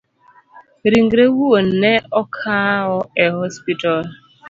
Ringre 0.91 1.25
wuon 1.37 1.67
ne 1.81 1.93
okawo 2.21 2.99
e 3.23 3.25
osiptal 3.43 4.05